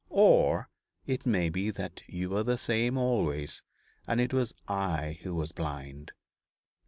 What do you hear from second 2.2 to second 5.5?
were the same always, and it was I who